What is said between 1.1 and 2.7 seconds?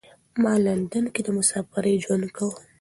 کې د مسافرۍ ژوند کاوه.